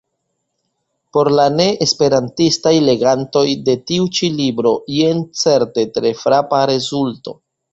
Por 1.17 1.29
la 1.39 1.43
ne-esperantistaj 1.57 2.73
legantoj 2.87 3.45
de 3.67 3.77
tiu 3.91 4.09
ĉi 4.21 4.31
libro 4.41 4.73
jen 4.97 5.23
certe 5.43 5.89
tre 5.99 6.15
frapa 6.25 6.67
rezulto. 6.75 7.39